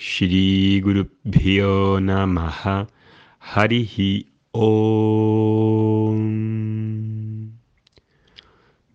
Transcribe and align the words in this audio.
Shri 0.00 0.80
Guru 0.80 1.04
Namaha 2.00 2.88
Harihi 3.38 4.32
Om. 4.52 6.16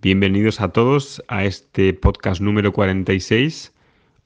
Bienvenidos 0.01 0.59
a 0.61 0.69
todos 0.69 1.23
a 1.27 1.43
este 1.45 1.93
podcast 1.93 2.41
número 2.41 2.73
46. 2.73 3.71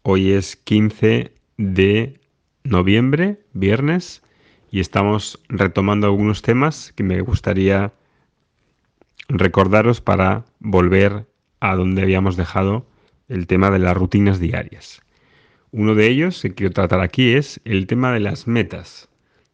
Hoy 0.04 0.32
es 0.32 0.56
15 0.56 1.34
de 1.58 2.18
noviembre, 2.64 3.42
viernes, 3.52 4.24
y 4.72 4.80
estamos 4.80 5.38
retomando 5.50 6.08
algunos 6.08 6.42
temas 6.42 6.94
que 6.94 7.04
me 7.04 7.20
gustaría 7.20 7.92
recordaros 9.28 10.00
para 10.00 10.46
volver 10.60 11.28
a 11.60 11.76
donde 11.76 12.04
habíamos 12.04 12.38
dejado 12.38 12.86
el 13.28 13.48
tema 13.48 13.70
de 13.70 13.80
las 13.80 13.98
rutinas 13.98 14.40
diarias. 14.40 15.02
Uno 15.72 15.94
de 15.94 16.08
ellos 16.08 16.42
que 16.42 16.54
quiero 16.54 16.74
tratar 16.74 17.02
aquí 17.02 17.34
es 17.34 17.62
el 17.64 17.86
tema 17.86 18.12
de 18.12 18.20
las 18.20 18.48
metas, 18.48 19.08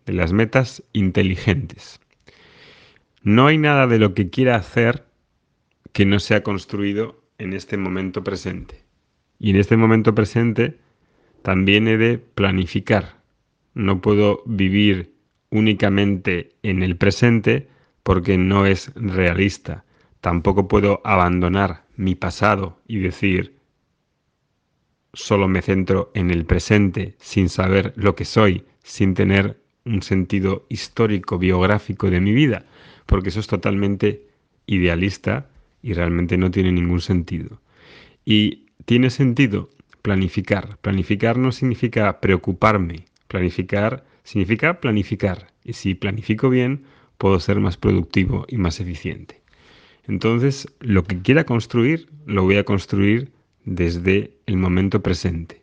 de 0.05 0.13
las 0.13 0.31
metas 0.31 0.81
inteligentes. 0.93 1.99
No 3.21 3.47
hay 3.47 3.57
nada 3.57 3.85
de 3.87 3.99
lo 3.99 4.13
que 4.13 4.29
quiera 4.29 4.55
hacer 4.55 5.03
que 5.91 6.05
no 6.05 6.19
sea 6.19 6.41
construido 6.41 7.21
en 7.37 7.53
este 7.53 7.75
momento 7.75 8.23
presente. 8.23 8.83
Y 9.39 9.49
en 9.49 9.57
este 9.57 9.75
momento 9.75 10.15
presente 10.15 10.77
también 11.41 11.87
he 11.87 11.97
de 11.97 12.17
planificar. 12.17 13.17
No 13.73 13.99
puedo 14.01 14.41
vivir 14.45 15.13
únicamente 15.49 16.51
en 16.63 16.81
el 16.81 16.95
presente 16.95 17.67
porque 18.03 18.37
no 18.37 18.65
es 18.65 18.93
realista. 18.95 19.83
Tampoco 20.21 20.67
puedo 20.67 21.01
abandonar 21.03 21.85
mi 21.97 22.15
pasado 22.15 22.81
y 22.87 22.99
decir, 22.99 23.54
solo 25.15 25.47
me 25.47 25.61
centro 25.61 26.11
en 26.13 26.29
el 26.29 26.45
presente 26.45 27.15
sin 27.19 27.49
saber 27.49 27.93
lo 27.95 28.15
que 28.15 28.25
soy, 28.25 28.63
sin 28.83 29.13
tener 29.13 29.59
un 29.85 30.01
sentido 30.03 30.65
histórico, 30.69 31.37
biográfico 31.37 32.09
de 32.09 32.19
mi 32.19 32.33
vida, 32.33 32.65
porque 33.05 33.29
eso 33.29 33.39
es 33.39 33.47
totalmente 33.47 34.27
idealista 34.67 35.47
y 35.81 35.93
realmente 35.93 36.37
no 36.37 36.51
tiene 36.51 36.71
ningún 36.71 37.01
sentido. 37.01 37.61
Y 38.25 38.65
tiene 38.85 39.09
sentido 39.09 39.69
planificar. 40.01 40.77
Planificar 40.81 41.37
no 41.37 41.51
significa 41.51 42.19
preocuparme. 42.19 43.05
Planificar 43.27 44.03
significa 44.23 44.79
planificar. 44.79 45.47
Y 45.63 45.73
si 45.73 45.95
planifico 45.95 46.49
bien, 46.49 46.83
puedo 47.17 47.39
ser 47.39 47.59
más 47.59 47.77
productivo 47.77 48.45
y 48.47 48.57
más 48.57 48.79
eficiente. 48.79 49.41
Entonces, 50.07 50.67
lo 50.79 51.03
que 51.03 51.21
quiera 51.21 51.45
construir, 51.45 52.07
lo 52.25 52.43
voy 52.43 52.57
a 52.57 52.63
construir 52.63 53.31
desde 53.65 54.31
el 54.45 54.57
momento 54.57 55.01
presente. 55.01 55.61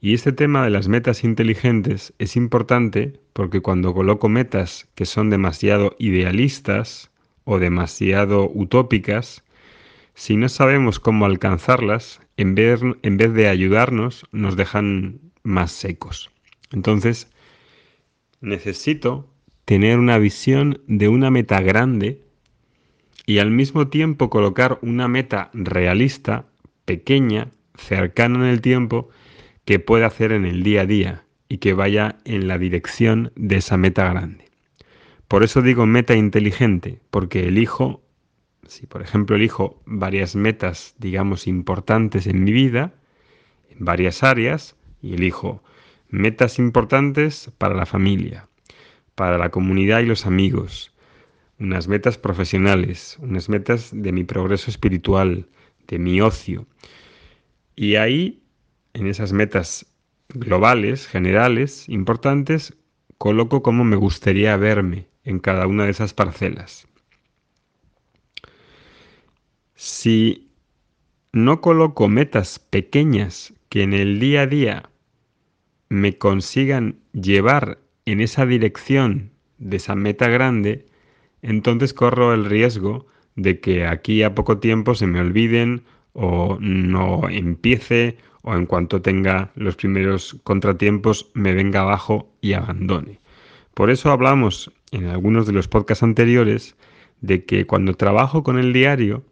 Y 0.00 0.14
este 0.14 0.32
tema 0.32 0.64
de 0.64 0.70
las 0.70 0.88
metas 0.88 1.24
inteligentes 1.24 2.14
es 2.18 2.34
importante 2.36 3.20
porque 3.34 3.60
cuando 3.60 3.92
coloco 3.92 4.30
metas 4.30 4.88
que 4.94 5.04
son 5.04 5.28
demasiado 5.28 5.94
idealistas 5.98 7.10
o 7.44 7.58
demasiado 7.58 8.50
utópicas, 8.54 9.44
si 10.14 10.36
no 10.36 10.48
sabemos 10.48 11.00
cómo 11.00 11.26
alcanzarlas, 11.26 12.20
en 12.36 12.54
vez, 12.54 12.80
en 13.02 13.16
vez 13.18 13.34
de 13.34 13.48
ayudarnos, 13.48 14.24
nos 14.32 14.56
dejan 14.56 15.20
más 15.42 15.72
secos. 15.72 16.30
Entonces, 16.72 17.28
necesito 18.40 19.28
tener 19.66 19.98
una 19.98 20.18
visión 20.18 20.80
de 20.86 21.08
una 21.08 21.30
meta 21.30 21.60
grande 21.60 22.22
y 23.26 23.38
al 23.38 23.50
mismo 23.50 23.88
tiempo 23.88 24.30
colocar 24.30 24.78
una 24.82 25.08
meta 25.08 25.50
realista 25.52 26.46
pequeña, 26.90 27.52
cercana 27.76 28.40
en 28.40 28.50
el 28.50 28.60
tiempo, 28.60 29.10
que 29.64 29.78
pueda 29.78 30.06
hacer 30.06 30.32
en 30.32 30.44
el 30.44 30.64
día 30.64 30.80
a 30.80 30.86
día 30.86 31.24
y 31.48 31.58
que 31.58 31.72
vaya 31.72 32.18
en 32.24 32.48
la 32.48 32.58
dirección 32.58 33.30
de 33.36 33.58
esa 33.58 33.76
meta 33.76 34.10
grande. 34.10 34.46
Por 35.28 35.44
eso 35.44 35.62
digo 35.62 35.86
meta 35.86 36.16
inteligente, 36.16 36.98
porque 37.12 37.46
elijo, 37.46 38.02
si 38.66 38.88
por 38.88 39.02
ejemplo 39.02 39.36
elijo 39.36 39.80
varias 39.86 40.34
metas, 40.34 40.96
digamos, 40.98 41.46
importantes 41.46 42.26
en 42.26 42.42
mi 42.42 42.50
vida, 42.50 42.92
en 43.68 43.84
varias 43.84 44.24
áreas, 44.24 44.74
y 45.00 45.14
elijo 45.14 45.62
metas 46.08 46.58
importantes 46.58 47.52
para 47.56 47.76
la 47.76 47.86
familia, 47.86 48.48
para 49.14 49.38
la 49.38 49.50
comunidad 49.50 50.00
y 50.00 50.06
los 50.06 50.26
amigos, 50.26 50.92
unas 51.60 51.86
metas 51.86 52.18
profesionales, 52.18 53.16
unas 53.20 53.48
metas 53.48 53.90
de 53.92 54.10
mi 54.10 54.24
progreso 54.24 54.72
espiritual, 54.72 55.46
de 55.90 55.98
mi 55.98 56.20
ocio. 56.20 56.66
Y 57.76 57.96
ahí, 57.96 58.42
en 58.94 59.08
esas 59.08 59.32
metas 59.32 59.86
globales, 60.28 61.06
generales, 61.06 61.88
importantes, 61.88 62.74
coloco 63.18 63.62
cómo 63.62 63.84
me 63.84 63.96
gustaría 63.96 64.56
verme 64.56 65.08
en 65.24 65.40
cada 65.40 65.66
una 65.66 65.84
de 65.84 65.90
esas 65.90 66.14
parcelas. 66.14 66.86
Si 69.74 70.48
no 71.32 71.60
coloco 71.60 72.08
metas 72.08 72.58
pequeñas 72.58 73.52
que 73.68 73.82
en 73.82 73.92
el 73.92 74.20
día 74.20 74.42
a 74.42 74.46
día 74.46 74.90
me 75.88 76.18
consigan 76.18 77.00
llevar 77.12 77.78
en 78.04 78.20
esa 78.20 78.46
dirección 78.46 79.32
de 79.58 79.78
esa 79.78 79.96
meta 79.96 80.28
grande, 80.28 80.86
entonces 81.42 81.92
corro 81.94 82.32
el 82.32 82.44
riesgo 82.44 83.06
de 83.36 83.60
que 83.60 83.86
aquí 83.86 84.22
a 84.22 84.34
poco 84.34 84.58
tiempo 84.58 84.94
se 84.94 85.06
me 85.06 85.20
olviden 85.20 85.82
o 86.12 86.58
no 86.60 87.28
empiece 87.28 88.16
o 88.42 88.54
en 88.54 88.66
cuanto 88.66 89.02
tenga 89.02 89.50
los 89.54 89.76
primeros 89.76 90.36
contratiempos 90.44 91.30
me 91.34 91.52
venga 91.54 91.82
abajo 91.82 92.32
y 92.40 92.54
abandone. 92.54 93.20
Por 93.74 93.90
eso 93.90 94.10
hablamos 94.10 94.72
en 94.90 95.06
algunos 95.06 95.46
de 95.46 95.52
los 95.52 95.68
podcasts 95.68 96.02
anteriores 96.02 96.76
de 97.20 97.44
que 97.44 97.66
cuando 97.66 97.94
trabajo 97.94 98.42
con 98.42 98.58
el 98.58 98.72
diario, 98.72 99.24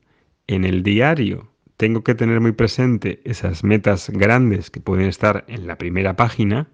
en 0.47 0.65
el 0.65 0.83
diario 0.83 1.51
tengo 1.77 2.03
que 2.03 2.15
tener 2.15 2.41
muy 2.41 2.53
presente 2.53 3.21
esas 3.25 3.63
metas 3.65 4.11
grandes 4.11 4.71
que 4.71 4.81
pueden 4.81 5.07
estar 5.07 5.45
en 5.49 5.67
la 5.67 5.79
primera 5.79 6.17
página, 6.17 6.69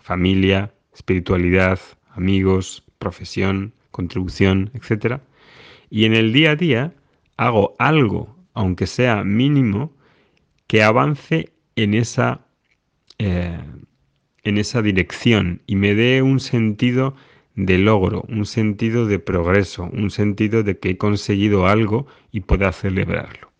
familia, 0.00 0.74
espiritualidad, 0.92 1.78
amigos, 2.10 2.84
profesión, 2.98 3.72
contribución, 3.92 4.70
etc. 4.74 5.20
Y 5.90 6.04
en 6.04 6.14
el 6.14 6.32
día 6.32 6.52
a 6.52 6.56
día 6.56 6.94
hago 7.36 7.74
algo, 7.78 8.36
aunque 8.54 8.86
sea 8.86 9.24
mínimo, 9.24 9.92
que 10.66 10.82
avance 10.82 11.52
en 11.76 11.94
esa, 11.94 12.46
eh, 13.18 13.58
en 14.42 14.58
esa 14.58 14.82
dirección 14.82 15.62
y 15.66 15.76
me 15.76 15.94
dé 15.94 16.22
un 16.22 16.40
sentido 16.40 17.14
de 17.54 17.78
logro, 17.78 18.24
un 18.28 18.46
sentido 18.46 19.06
de 19.06 19.18
progreso, 19.18 19.84
un 19.92 20.10
sentido 20.10 20.62
de 20.62 20.78
que 20.78 20.90
he 20.90 20.96
conseguido 20.98 21.66
algo 21.66 22.06
y 22.30 22.40
pueda 22.40 22.70
celebrarlo. 22.72 23.50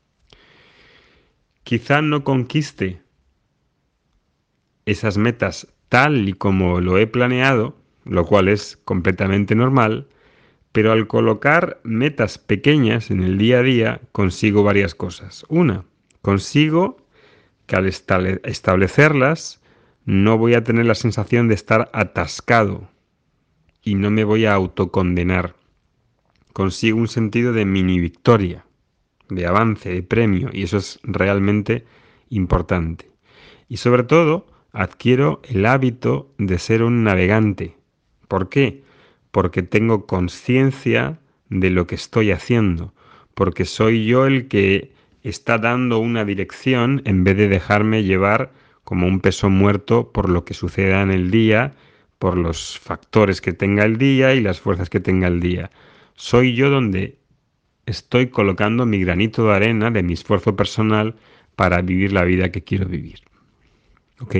Quizá 1.65 2.00
no 2.00 2.22
conquiste 2.25 3.03
esas 4.87 5.19
metas 5.19 5.66
tal 5.89 6.28
y 6.28 6.33
como 6.33 6.81
lo 6.81 6.97
he 6.99 7.06
planeado, 7.06 7.77
lo 8.05 8.25
cual 8.25 8.49
es 8.49 8.77
completamente 8.84 9.55
normal, 9.55 10.09
pero 10.73 10.93
al 10.93 11.06
colocar 11.06 11.81
metas 11.83 12.39
pequeñas 12.39 13.11
en 13.11 13.23
el 13.23 13.39
día 13.39 13.59
a 13.59 13.62
día 13.62 14.01
consigo 14.12 14.62
varias 14.62 14.95
cosas. 14.95 15.45
Una, 15.49 15.84
consigo 16.23 16.99
que 17.67 17.77
al 17.77 17.87
establecerlas 17.87 19.61
no 20.05 20.39
voy 20.39 20.55
a 20.55 20.65
tener 20.65 20.87
la 20.87 20.95
sensación 20.95 21.49
de 21.49 21.55
estar 21.55 21.91
atascado 21.93 22.89
y 23.83 23.95
no 23.95 24.11
me 24.11 24.25
voy 24.25 24.47
a 24.47 24.55
autocondenar. 24.55 25.55
Consigo 26.53 26.99
un 26.99 27.09
sentido 27.09 27.53
de 27.53 27.65
mini 27.65 28.01
victoria, 28.01 28.65
de 29.28 29.47
avance, 29.47 29.91
de 29.91 30.03
premio, 30.03 30.51
y 30.53 30.65
eso 30.65 30.78
es 30.78 30.99
realmente 31.03 31.84
importante. 32.31 33.11
Y 33.69 33.77
sobre 33.77 34.03
todo, 34.03 34.47
adquiero 34.72 35.41
el 35.45 35.66
hábito 35.66 36.33
de 36.39 36.59
ser 36.59 36.83
un 36.83 37.04
navegante. 37.04 37.77
¿Por 38.28 38.48
qué? 38.48 38.83
Porque 39.39 39.63
tengo 39.63 40.05
conciencia 40.05 41.17
de 41.49 41.71
lo 41.71 41.87
que 41.87 41.95
estoy 41.95 42.33
haciendo, 42.33 42.93
porque 43.35 43.67
soy 43.67 44.05
yo 44.05 44.27
el 44.27 44.49
que 44.49 44.91
está 45.23 45.59
dando 45.59 46.01
una 46.01 46.25
dirección 46.25 47.03
en 47.05 47.23
vez 47.23 47.37
de 47.37 47.47
dejarme 47.47 48.03
llevar 48.03 48.51
como 48.83 49.07
un 49.07 49.21
peso 49.21 49.49
muerto 49.49 50.11
por 50.11 50.29
lo 50.29 50.45
que 50.45 50.55
suceda 50.55 51.03
en 51.03 51.13
el 51.13 51.31
día, 51.31 51.73
por 52.19 52.37
los 52.37 52.81
factores 52.81 53.41
que 53.41 53.53
tenga 53.53 53.85
el 53.85 53.97
día 53.97 54.35
y 54.35 54.41
las 54.41 54.61
fuerzas 54.61 54.91
que 54.91 54.99
tenga 54.99 55.29
el 55.29 55.39
día. 55.39 55.71
Soy 56.17 56.57
yo 56.57 56.69
donde 56.69 57.17
estoy 57.87 58.31
colocando 58.31 58.87
mi 58.87 58.99
granito 59.05 59.47
de 59.47 59.55
arena 59.55 59.93
de 59.93 60.03
mi 60.03 60.15
esfuerzo 60.15 60.57
personal 60.57 61.15
para 61.55 61.81
vivir 61.81 62.13
la 62.13 62.25
vida 62.25 62.51
que 62.51 62.65
quiero 62.65 62.87
vivir. 62.89 63.21
¿Ok? 64.19 64.35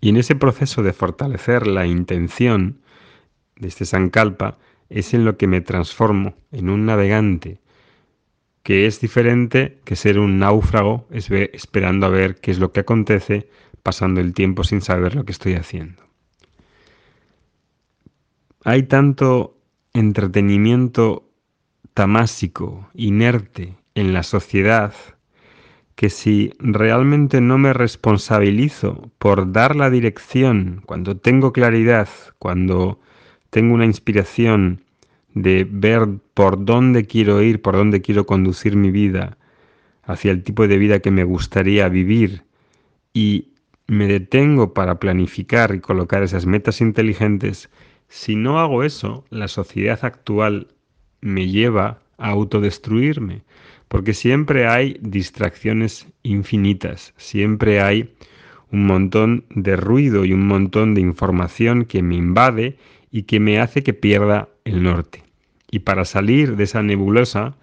Y 0.00 0.08
en 0.08 0.16
ese 0.16 0.34
proceso 0.34 0.82
de 0.82 0.94
fortalecer 0.94 1.66
la 1.66 1.86
intención, 1.86 2.78
de 3.56 3.68
este 3.68 3.84
Sankalpa 3.84 4.58
es 4.88 5.14
en 5.14 5.24
lo 5.24 5.36
que 5.36 5.46
me 5.46 5.60
transformo 5.60 6.34
en 6.50 6.68
un 6.70 6.86
navegante 6.86 7.62
que 8.62 8.86
es 8.86 9.00
diferente 9.00 9.80
que 9.84 9.96
ser 9.96 10.18
un 10.18 10.38
náufrago 10.38 11.06
esperando 11.10 12.06
a 12.06 12.10
ver 12.10 12.36
qué 12.36 12.50
es 12.52 12.58
lo 12.58 12.72
que 12.72 12.80
acontece, 12.80 13.48
pasando 13.82 14.20
el 14.20 14.34
tiempo 14.34 14.62
sin 14.62 14.80
saber 14.80 15.14
lo 15.14 15.24
que 15.24 15.32
estoy 15.32 15.54
haciendo. 15.54 16.02
Hay 18.64 18.84
tanto 18.84 19.58
entretenimiento 19.92 21.28
tamásico, 21.94 22.88
inerte 22.94 23.74
en 23.94 24.12
la 24.12 24.22
sociedad, 24.22 24.94
que 25.96 26.08
si 26.08 26.52
realmente 26.58 27.40
no 27.40 27.58
me 27.58 27.72
responsabilizo 27.72 29.10
por 29.18 29.52
dar 29.52 29.74
la 29.76 29.90
dirección, 29.90 30.82
cuando 30.86 31.16
tengo 31.16 31.52
claridad, 31.52 32.08
cuando 32.38 33.00
tengo 33.52 33.74
una 33.74 33.84
inspiración 33.84 34.80
de 35.34 35.68
ver 35.70 36.08
por 36.32 36.64
dónde 36.64 37.04
quiero 37.04 37.42
ir, 37.42 37.60
por 37.60 37.76
dónde 37.76 38.00
quiero 38.00 38.24
conducir 38.24 38.76
mi 38.76 38.90
vida, 38.90 39.36
hacia 40.04 40.30
el 40.30 40.42
tipo 40.42 40.66
de 40.66 40.78
vida 40.78 41.00
que 41.00 41.10
me 41.10 41.22
gustaría 41.22 41.86
vivir, 41.90 42.44
y 43.12 43.48
me 43.86 44.06
detengo 44.06 44.72
para 44.72 44.98
planificar 44.98 45.74
y 45.74 45.80
colocar 45.80 46.22
esas 46.22 46.46
metas 46.46 46.80
inteligentes, 46.80 47.68
si 48.08 48.36
no 48.36 48.58
hago 48.58 48.84
eso, 48.84 49.26
la 49.28 49.48
sociedad 49.48 50.02
actual 50.02 50.68
me 51.20 51.46
lleva 51.48 52.00
a 52.16 52.30
autodestruirme, 52.30 53.42
porque 53.88 54.14
siempre 54.14 54.66
hay 54.66 54.96
distracciones 55.02 56.08
infinitas, 56.22 57.12
siempre 57.18 57.82
hay 57.82 58.14
un 58.70 58.86
montón 58.86 59.44
de 59.50 59.76
ruido 59.76 60.24
y 60.24 60.32
un 60.32 60.46
montón 60.46 60.94
de 60.94 61.02
información 61.02 61.84
que 61.84 62.02
me 62.02 62.14
invade 62.14 62.78
y 63.12 63.24
que 63.24 63.38
me 63.38 63.60
hace 63.60 63.84
que 63.84 63.92
pierda 63.92 64.48
el 64.64 64.82
norte. 64.82 65.22
Y 65.70 65.80
para 65.80 66.04
salir 66.04 66.56
de 66.56 66.64
esa 66.64 66.82
nebulosa 66.82 67.54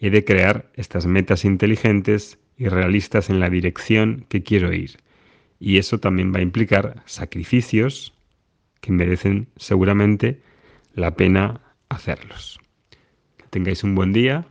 he 0.00 0.10
de 0.10 0.24
crear 0.24 0.70
estas 0.74 1.06
metas 1.06 1.44
inteligentes 1.44 2.38
y 2.58 2.68
realistas 2.68 3.30
en 3.30 3.40
la 3.40 3.48
dirección 3.48 4.26
que 4.28 4.42
quiero 4.42 4.72
ir. 4.72 4.98
Y 5.60 5.78
eso 5.78 5.98
también 5.98 6.34
va 6.34 6.38
a 6.38 6.42
implicar 6.42 7.02
sacrificios 7.06 8.12
que 8.80 8.92
merecen 8.92 9.48
seguramente 9.56 10.42
la 10.94 11.14
pena 11.14 11.60
hacerlos. 11.88 12.58
Que 13.36 13.46
tengáis 13.50 13.84
un 13.84 13.94
buen 13.94 14.12
día 14.12 14.46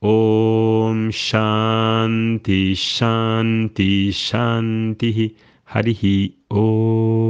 Om 0.00 1.08
Shanti 1.10 2.74
Shanti 2.74 4.10
Shanti 4.12 5.36
Harihi 5.66 6.38
Om 6.48 7.27